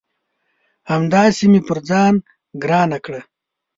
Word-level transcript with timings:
همداسي 0.91 1.45
مې 1.51 1.61
پر 1.67 1.77
ځان 1.89 2.13
ګرانه 2.63 2.97
کړه 3.05 3.21